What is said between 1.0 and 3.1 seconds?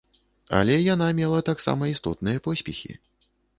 мела таксама істотныя поспехі.